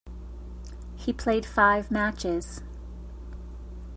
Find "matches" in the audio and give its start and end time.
1.91-2.63